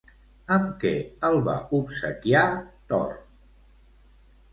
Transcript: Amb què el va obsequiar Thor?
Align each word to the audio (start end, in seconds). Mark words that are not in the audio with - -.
Amb 0.53 0.69
què 0.83 0.93
el 1.27 1.35
va 1.47 1.57
obsequiar 1.79 2.45
Thor? 2.95 3.13